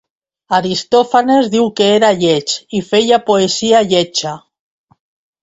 [0.59, 4.35] Aristòfanes diu que era lleig i feia poesia lletja.